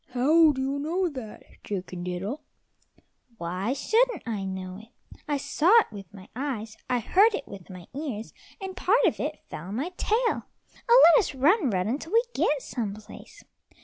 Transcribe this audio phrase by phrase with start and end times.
[0.13, 2.41] "How do you know that, Chicken diddle?"
[3.37, 4.87] "Why shouldn't I know it?
[5.27, 9.19] I saw it with my eyes, I heard it with my ears, and part of
[9.19, 10.47] it fell on my tail.
[10.89, 13.43] Oh, let us run, run until we get some place."